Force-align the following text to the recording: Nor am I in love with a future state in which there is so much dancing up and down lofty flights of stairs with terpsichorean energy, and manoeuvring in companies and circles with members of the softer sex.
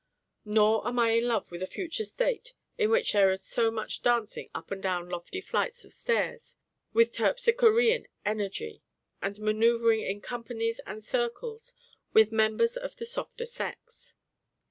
Nor 0.45 0.87
am 0.87 0.97
I 0.97 1.11
in 1.11 1.27
love 1.27 1.51
with 1.51 1.61
a 1.61 1.67
future 1.67 2.05
state 2.05 2.55
in 2.75 2.89
which 2.89 3.13
there 3.13 3.29
is 3.29 3.43
so 3.45 3.69
much 3.69 4.01
dancing 4.01 4.49
up 4.55 4.71
and 4.71 4.81
down 4.81 5.09
lofty 5.09 5.41
flights 5.41 5.85
of 5.85 5.93
stairs 5.93 6.55
with 6.91 7.11
terpsichorean 7.11 8.07
energy, 8.25 8.81
and 9.21 9.39
manoeuvring 9.39 10.01
in 10.01 10.19
companies 10.19 10.81
and 10.87 11.03
circles 11.03 11.75
with 12.13 12.31
members 12.31 12.75
of 12.77 12.95
the 12.95 13.05
softer 13.05 13.45
sex. 13.45 14.15